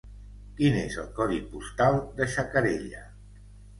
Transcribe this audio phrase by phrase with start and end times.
[0.59, 3.05] Quin és el codi postal de Xacarella?